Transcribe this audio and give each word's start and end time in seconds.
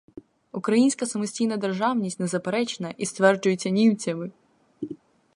Українська 0.51 1.05
самостійна 1.05 1.57
державність 1.57 2.19
незаперечна 2.19 2.93
і 2.97 3.05
стверджується 3.05 3.69
німцями. 3.69 4.31